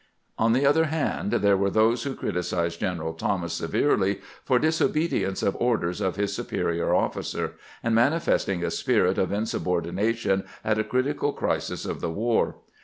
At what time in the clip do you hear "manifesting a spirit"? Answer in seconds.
7.93-9.19